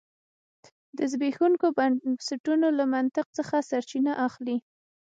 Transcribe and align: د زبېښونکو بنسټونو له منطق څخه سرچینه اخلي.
د 0.97 0.99
زبېښونکو 1.11 1.67
بنسټونو 1.77 2.67
له 2.77 2.85
منطق 2.93 3.27
څخه 3.37 3.55
سرچینه 3.69 4.13
اخلي. 4.27 4.57